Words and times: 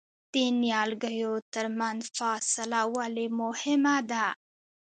د 0.33 0.35
نیالګیو 0.61 1.33
ترمنځ 1.53 2.01
فاصله 2.17 2.81
ولې 2.95 3.25
مهمه 3.41 3.97
ده؟ 4.11 4.25